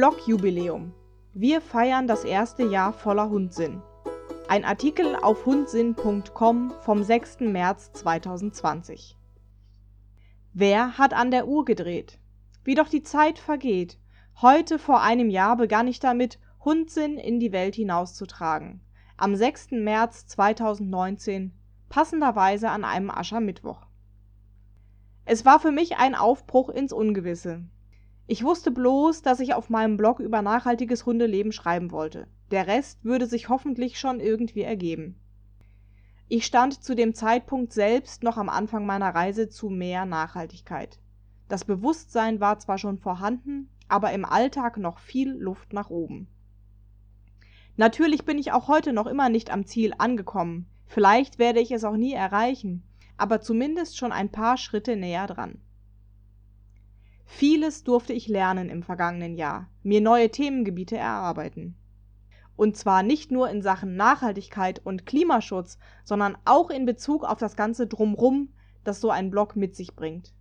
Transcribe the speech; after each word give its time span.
Blog-Jubiläum. 0.00 0.94
Wir 1.34 1.60
feiern 1.60 2.06
das 2.06 2.24
erste 2.24 2.62
Jahr 2.62 2.94
voller 2.94 3.28
Hundsinn. 3.28 3.82
Ein 4.48 4.64
Artikel 4.64 5.14
auf 5.14 5.44
hundsinn.com 5.44 6.72
vom 6.80 7.02
6. 7.02 7.40
März 7.40 7.92
2020. 7.92 9.18
Wer 10.54 10.96
hat 10.96 11.12
an 11.12 11.30
der 11.30 11.46
Uhr 11.46 11.66
gedreht? 11.66 12.18
Wie 12.64 12.74
doch 12.74 12.88
die 12.88 13.02
Zeit 13.02 13.38
vergeht. 13.38 13.98
Heute 14.40 14.78
vor 14.78 15.02
einem 15.02 15.28
Jahr 15.28 15.58
begann 15.58 15.86
ich 15.86 16.00
damit, 16.00 16.38
Hundsinn 16.64 17.18
in 17.18 17.38
die 17.38 17.52
Welt 17.52 17.74
hinauszutragen. 17.74 18.80
Am 19.18 19.36
6. 19.36 19.72
März 19.72 20.26
2019, 20.28 21.52
passenderweise 21.90 22.70
an 22.70 22.84
einem 22.84 23.10
Aschermittwoch. 23.10 23.82
Es 25.26 25.44
war 25.44 25.60
für 25.60 25.72
mich 25.72 25.98
ein 25.98 26.14
Aufbruch 26.14 26.70
ins 26.70 26.94
Ungewisse. 26.94 27.66
Ich 28.30 28.44
wusste 28.44 28.70
bloß, 28.70 29.22
dass 29.22 29.40
ich 29.40 29.54
auf 29.54 29.70
meinem 29.70 29.96
Blog 29.96 30.20
über 30.20 30.40
nachhaltiges 30.40 31.04
Hundeleben 31.04 31.50
schreiben 31.50 31.90
wollte. 31.90 32.28
Der 32.52 32.68
Rest 32.68 33.04
würde 33.04 33.26
sich 33.26 33.48
hoffentlich 33.48 33.98
schon 33.98 34.20
irgendwie 34.20 34.62
ergeben. 34.62 35.18
Ich 36.28 36.46
stand 36.46 36.80
zu 36.84 36.94
dem 36.94 37.12
Zeitpunkt 37.12 37.72
selbst 37.72 38.22
noch 38.22 38.36
am 38.36 38.48
Anfang 38.48 38.86
meiner 38.86 39.12
Reise 39.12 39.48
zu 39.48 39.68
mehr 39.68 40.06
Nachhaltigkeit. 40.06 41.00
Das 41.48 41.64
Bewusstsein 41.64 42.38
war 42.38 42.60
zwar 42.60 42.78
schon 42.78 42.98
vorhanden, 42.98 43.68
aber 43.88 44.12
im 44.12 44.24
Alltag 44.24 44.76
noch 44.76 45.00
viel 45.00 45.32
Luft 45.32 45.72
nach 45.72 45.90
oben. 45.90 46.28
Natürlich 47.76 48.24
bin 48.24 48.38
ich 48.38 48.52
auch 48.52 48.68
heute 48.68 48.92
noch 48.92 49.08
immer 49.08 49.28
nicht 49.28 49.50
am 49.50 49.66
Ziel 49.66 49.92
angekommen. 49.98 50.70
Vielleicht 50.86 51.40
werde 51.40 51.58
ich 51.58 51.72
es 51.72 51.82
auch 51.82 51.96
nie 51.96 52.12
erreichen, 52.12 52.84
aber 53.16 53.40
zumindest 53.40 53.98
schon 53.98 54.12
ein 54.12 54.30
paar 54.30 54.56
Schritte 54.56 54.94
näher 54.94 55.26
dran. 55.26 55.58
Vieles 57.32 57.84
durfte 57.84 58.12
ich 58.12 58.28
lernen 58.28 58.68
im 58.68 58.82
vergangenen 58.82 59.34
Jahr, 59.34 59.70
mir 59.82 60.02
neue 60.02 60.30
Themengebiete 60.30 60.98
erarbeiten. 60.98 61.74
Und 62.56 62.76
zwar 62.76 63.02
nicht 63.02 63.30
nur 63.30 63.48
in 63.48 63.62
Sachen 63.62 63.96
Nachhaltigkeit 63.96 64.84
und 64.84 65.06
Klimaschutz, 65.06 65.78
sondern 66.04 66.36
auch 66.44 66.68
in 66.68 66.84
Bezug 66.84 67.24
auf 67.24 67.38
das 67.38 67.56
ganze 67.56 67.86
Drumrum, 67.86 68.50
das 68.84 69.00
so 69.00 69.10
ein 69.10 69.30
Blog 69.30 69.56
mit 69.56 69.74
sich 69.74 69.96
bringt. 69.96 70.34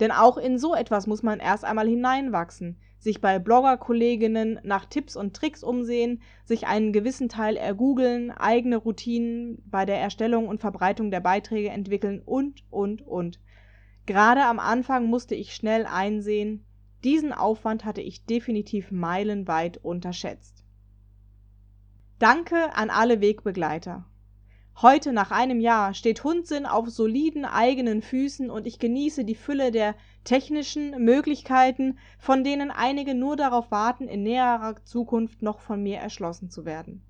Denn 0.00 0.10
auch 0.10 0.36
in 0.36 0.58
so 0.58 0.74
etwas 0.74 1.06
muss 1.06 1.22
man 1.22 1.38
erst 1.38 1.64
einmal 1.64 1.86
hineinwachsen, 1.86 2.80
sich 2.98 3.20
bei 3.20 3.38
Bloggerkolleginnen 3.38 4.58
nach 4.64 4.86
Tipps 4.86 5.16
und 5.16 5.36
Tricks 5.36 5.62
umsehen, 5.62 6.22
sich 6.44 6.66
einen 6.66 6.92
gewissen 6.92 7.28
Teil 7.28 7.56
ergoogeln, 7.56 8.32
eigene 8.32 8.78
Routinen 8.78 9.62
bei 9.66 9.84
der 9.84 10.00
Erstellung 10.00 10.48
und 10.48 10.60
Verbreitung 10.60 11.12
der 11.12 11.20
Beiträge 11.20 11.68
entwickeln 11.68 12.20
und, 12.24 12.64
und, 12.70 13.06
und. 13.06 13.38
Gerade 14.06 14.44
am 14.44 14.60
Anfang 14.60 15.06
musste 15.06 15.34
ich 15.34 15.54
schnell 15.54 15.84
einsehen, 15.84 16.64
diesen 17.02 17.32
Aufwand 17.32 17.84
hatte 17.84 18.00
ich 18.00 18.24
definitiv 18.24 18.90
meilenweit 18.90 19.78
unterschätzt. 19.78 20.64
Danke 22.18 22.74
an 22.74 22.90
alle 22.90 23.20
Wegbegleiter. 23.20 24.06
Heute 24.80 25.12
nach 25.12 25.30
einem 25.30 25.58
Jahr 25.58 25.94
steht 25.94 26.22
Hundsinn 26.22 26.66
auf 26.66 26.88
soliden 26.88 27.44
eigenen 27.44 28.00
Füßen 28.00 28.50
und 28.50 28.66
ich 28.66 28.78
genieße 28.78 29.24
die 29.24 29.34
Fülle 29.34 29.72
der 29.72 29.94
technischen 30.22 31.02
Möglichkeiten, 31.02 31.98
von 32.18 32.44
denen 32.44 32.70
einige 32.70 33.14
nur 33.14 33.36
darauf 33.36 33.70
warten, 33.70 34.06
in 34.06 34.22
näherer 34.22 34.76
Zukunft 34.84 35.42
noch 35.42 35.60
von 35.60 35.82
mir 35.82 35.98
erschlossen 35.98 36.50
zu 36.50 36.64
werden. 36.64 37.02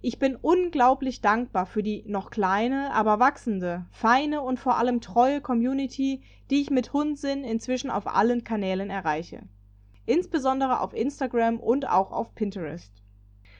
Ich 0.00 0.20
bin 0.20 0.36
unglaublich 0.36 1.20
dankbar 1.20 1.66
für 1.66 1.82
die 1.82 2.04
noch 2.06 2.30
kleine, 2.30 2.92
aber 2.92 3.18
wachsende, 3.18 3.86
feine 3.90 4.42
und 4.42 4.60
vor 4.60 4.78
allem 4.78 5.00
treue 5.00 5.40
Community, 5.40 6.22
die 6.50 6.60
ich 6.60 6.70
mit 6.70 6.92
Hundsinn 6.92 7.42
inzwischen 7.42 7.90
auf 7.90 8.06
allen 8.06 8.44
Kanälen 8.44 8.90
erreiche. 8.90 9.42
Insbesondere 10.06 10.80
auf 10.80 10.94
Instagram 10.94 11.58
und 11.58 11.88
auch 11.88 12.12
auf 12.12 12.34
Pinterest. 12.36 12.92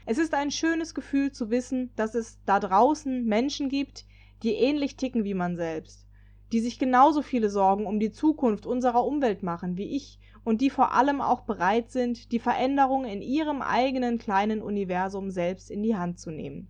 Es 0.07 0.17
ist 0.17 0.33
ein 0.33 0.51
schönes 0.51 0.95
Gefühl 0.95 1.33
zu 1.33 1.51
wissen, 1.51 1.91
dass 1.97 2.15
es 2.15 2.39
da 2.47 2.61
draußen 2.61 3.27
Menschen 3.27 3.69
gibt, 3.69 4.07
die 4.43 4.55
ähnlich 4.55 4.97
ticken 4.97 5.25
wie 5.25 5.35
man 5.35 5.57
selbst, 5.57 6.07
die 6.53 6.61
sich 6.61 6.79
genauso 6.79 7.23
viele 7.23 7.51
Sorgen 7.51 7.87
um 7.87 8.01
die 8.01 8.11
Zukunft 8.11 8.67
unserer 8.67 9.05
Umwelt 9.05 9.43
machen 9.43 9.77
wie 9.77 9.97
ich 9.97 10.19
und 10.45 10.61
die 10.61 10.71
vor 10.71 10.95
allem 10.95 11.21
auch 11.21 11.43
bereit 11.43 11.91
sind, 11.91 12.33
die 12.33 12.39
Veränderung 12.39 13.05
in 13.05 13.21
ihrem 13.21 13.61
eigenen 13.61 14.19
kleinen 14.19 14.63
Universum 14.63 15.31
selbst 15.31 15.71
in 15.71 15.83
die 15.83 15.97
Hand 15.97 16.19
zu 16.19 16.31
nehmen. 16.31 16.69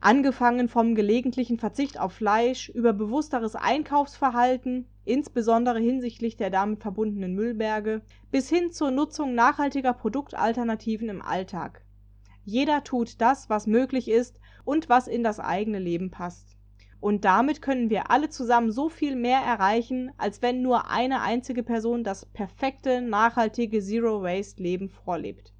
Angefangen 0.00 0.68
vom 0.68 0.94
gelegentlichen 0.94 1.56
Verzicht 1.58 1.98
auf 1.98 2.12
Fleisch 2.12 2.68
über 2.68 2.92
bewussteres 2.92 3.54
Einkaufsverhalten, 3.54 4.86
insbesondere 5.04 5.78
hinsichtlich 5.78 6.36
der 6.36 6.50
damit 6.50 6.82
verbundenen 6.82 7.34
Müllberge, 7.34 8.02
bis 8.30 8.50
hin 8.50 8.70
zur 8.70 8.90
Nutzung 8.90 9.34
nachhaltiger 9.34 9.94
Produktalternativen 9.94 11.08
im 11.08 11.22
Alltag. 11.22 11.84
Jeder 12.44 12.84
tut 12.84 13.20
das, 13.22 13.48
was 13.48 13.66
möglich 13.66 14.10
ist 14.10 14.40
und 14.64 14.90
was 14.90 15.08
in 15.08 15.22
das 15.22 15.40
eigene 15.40 15.78
Leben 15.78 16.10
passt 16.10 16.53
und 17.04 17.26
damit 17.26 17.60
können 17.60 17.90
wir 17.90 18.10
alle 18.10 18.30
zusammen 18.30 18.72
so 18.72 18.88
viel 18.88 19.14
mehr 19.14 19.40
erreichen, 19.40 20.10
als 20.16 20.40
wenn 20.40 20.62
nur 20.62 20.88
eine 20.90 21.20
einzige 21.20 21.62
Person 21.62 22.02
das 22.02 22.24
perfekte, 22.24 23.02
nachhaltige 23.02 23.82
Zero-Waste-Leben 23.82 24.88
vorlebt. 24.88 25.52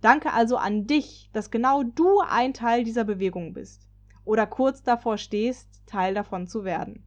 Danke 0.00 0.32
also 0.32 0.56
an 0.56 0.86
dich, 0.86 1.28
dass 1.32 1.50
genau 1.50 1.82
du 1.82 2.20
ein 2.20 2.54
Teil 2.54 2.84
dieser 2.84 3.02
Bewegung 3.02 3.52
bist 3.52 3.88
oder 4.24 4.46
kurz 4.46 4.84
davor 4.84 5.18
stehst, 5.18 5.82
Teil 5.86 6.14
davon 6.14 6.46
zu 6.46 6.62
werden. 6.62 7.04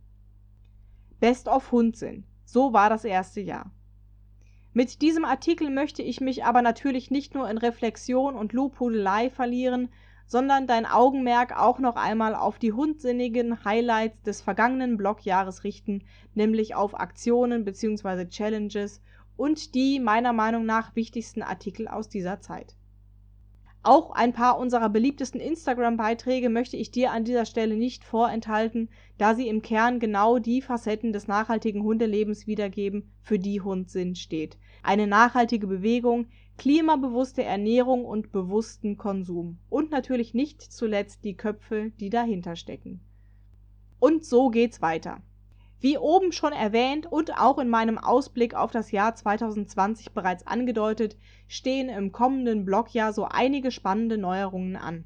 Best 1.21 1.47
of 1.47 1.71
Hundsinn. 1.71 2.25
So 2.43 2.73
war 2.73 2.89
das 2.89 3.05
erste 3.05 3.39
Jahr. 3.39 3.71
Mit 4.73 5.01
diesem 5.01 5.23
Artikel 5.23 5.69
möchte 5.69 6.01
ich 6.03 6.19
mich 6.19 6.43
aber 6.43 6.61
natürlich 6.61 7.11
nicht 7.11 7.33
nur 7.33 7.49
in 7.49 7.57
Reflexion 7.57 8.35
und 8.35 8.51
Lobhudelei 8.51 9.29
verlieren, 9.29 9.87
sondern 10.31 10.65
dein 10.65 10.85
Augenmerk 10.85 11.59
auch 11.59 11.79
noch 11.79 11.97
einmal 11.97 12.35
auf 12.35 12.57
die 12.57 12.71
hundsinnigen 12.71 13.65
Highlights 13.65 14.21
des 14.21 14.39
vergangenen 14.39 14.95
Blogjahres 14.95 15.65
richten, 15.65 16.05
nämlich 16.35 16.73
auf 16.73 16.97
Aktionen 16.97 17.65
bzw. 17.65 18.27
Challenges 18.29 19.01
und 19.35 19.75
die 19.75 19.99
meiner 19.99 20.31
Meinung 20.31 20.65
nach 20.65 20.95
wichtigsten 20.95 21.41
Artikel 21.41 21.89
aus 21.89 22.07
dieser 22.07 22.39
Zeit. 22.39 22.77
Auch 23.83 24.11
ein 24.11 24.31
paar 24.31 24.57
unserer 24.57 24.87
beliebtesten 24.87 25.41
Instagram-Beiträge 25.41 26.49
möchte 26.49 26.77
ich 26.77 26.91
dir 26.91 27.11
an 27.11 27.25
dieser 27.25 27.45
Stelle 27.45 27.75
nicht 27.75 28.05
vorenthalten, 28.05 28.87
da 29.17 29.35
sie 29.35 29.49
im 29.49 29.61
Kern 29.61 29.99
genau 29.99 30.39
die 30.39 30.61
Facetten 30.61 31.11
des 31.11 31.27
nachhaltigen 31.27 31.83
Hundelebens 31.83 32.47
wiedergeben, 32.47 33.11
für 33.21 33.37
die 33.37 33.59
Hundsinn 33.59 34.15
steht. 34.15 34.57
Eine 34.81 35.07
nachhaltige 35.07 35.67
Bewegung, 35.67 36.27
klimabewusste 36.57 37.43
Ernährung 37.43 38.05
und 38.05 38.31
bewussten 38.31 38.97
Konsum 38.97 39.57
und 39.69 39.91
natürlich 39.91 40.33
nicht 40.33 40.61
zuletzt 40.61 41.23
die 41.23 41.35
Köpfe, 41.35 41.91
die 41.99 42.09
dahinter 42.09 42.55
stecken. 42.55 43.01
Und 43.99 44.25
so 44.25 44.49
geht's 44.49 44.81
weiter. 44.81 45.21
Wie 45.79 45.97
oben 45.97 46.31
schon 46.31 46.53
erwähnt 46.53 47.11
und 47.11 47.39
auch 47.39 47.57
in 47.57 47.67
meinem 47.67 47.97
Ausblick 47.97 48.53
auf 48.53 48.69
das 48.69 48.91
Jahr 48.91 49.15
2020 49.15 50.11
bereits 50.11 50.45
angedeutet, 50.45 51.17
stehen 51.47 51.89
im 51.89 52.11
kommenden 52.11 52.65
Blogjahr 52.65 53.13
so 53.13 53.25
einige 53.25 53.71
spannende 53.71 54.19
Neuerungen 54.19 54.75
an. 54.75 55.05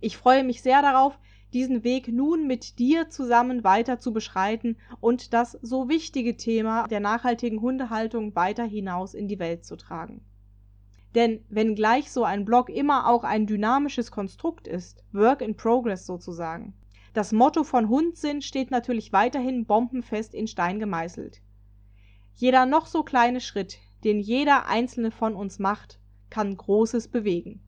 Ich 0.00 0.18
freue 0.18 0.44
mich 0.44 0.60
sehr 0.60 0.82
darauf, 0.82 1.18
diesen 1.54 1.84
Weg 1.84 2.08
nun 2.08 2.46
mit 2.46 2.78
dir 2.78 3.08
zusammen 3.08 3.64
weiter 3.64 3.98
zu 3.98 4.12
beschreiten 4.12 4.76
und 5.00 5.32
das 5.32 5.52
so 5.62 5.88
wichtige 5.88 6.36
Thema 6.36 6.86
der 6.88 7.00
nachhaltigen 7.00 7.62
Hundehaltung 7.62 8.34
weiter 8.36 8.64
hinaus 8.64 9.14
in 9.14 9.28
die 9.28 9.38
Welt 9.38 9.64
zu 9.64 9.76
tragen. 9.76 10.20
Denn 11.16 11.44
wenngleich 11.48 12.12
so 12.12 12.22
ein 12.22 12.44
Blog 12.44 12.68
immer 12.68 13.08
auch 13.08 13.24
ein 13.24 13.46
dynamisches 13.46 14.12
Konstrukt 14.12 14.68
ist, 14.68 15.02
Work 15.12 15.40
in 15.40 15.56
Progress 15.56 16.06
sozusagen, 16.06 16.74
das 17.14 17.32
Motto 17.32 17.64
von 17.64 17.88
Hundsinn 17.88 18.42
steht 18.42 18.70
natürlich 18.70 19.10
weiterhin 19.14 19.64
bombenfest 19.64 20.34
in 20.34 20.46
Stein 20.46 20.78
gemeißelt. 20.78 21.40
Jeder 22.34 22.66
noch 22.66 22.84
so 22.84 23.02
kleine 23.02 23.40
Schritt, 23.40 23.78
den 24.04 24.20
jeder 24.20 24.68
einzelne 24.68 25.10
von 25.10 25.34
uns 25.34 25.58
macht, 25.58 25.98
kann 26.28 26.54
Großes 26.54 27.08
bewegen. 27.08 27.65